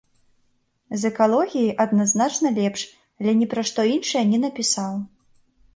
[1.01, 2.81] З экалогіяй адназначна лепш,
[3.21, 4.93] але ні пра што іншае не напісаў.